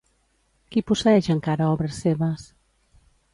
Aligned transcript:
Qui 0.75 0.81
posseeix 0.91 1.29
encara 1.35 1.67
obres 1.75 2.01
seves? 2.07 2.47